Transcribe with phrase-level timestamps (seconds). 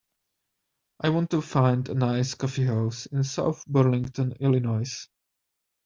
[1.01, 5.07] I want to find a nice coffeehouse in South Burlington Illinois